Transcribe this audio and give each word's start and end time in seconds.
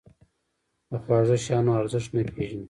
د 0.89 0.91
خواږه 1.03 1.37
شیانو 1.43 1.71
ارزښت 1.81 2.09
نه 2.15 2.21
پېژني. 2.33 2.59